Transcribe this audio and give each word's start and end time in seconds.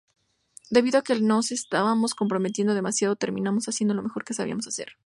Debido 0.71 0.97
a 0.97 1.03
que 1.03 1.19
nos 1.21 1.51
estábamos 1.51 2.15
comprometiendo 2.15 2.73
demasiado, 2.73 3.15
terminamos 3.15 3.65
haciendo 3.67 3.93
lo 3.93 4.01
que 4.01 4.07
mejor 4.07 4.23
sabíamos 4.33 4.65
hacer. 4.65 4.93